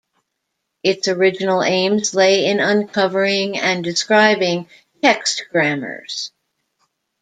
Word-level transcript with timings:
Its 0.81 1.07
original 1.07 1.61
aims 1.61 2.15
lay 2.15 2.47
in 2.47 2.59
uncovering 2.59 3.59
and 3.59 3.83
describing 3.83 4.67
text 5.03 5.45
grammars. 5.51 6.31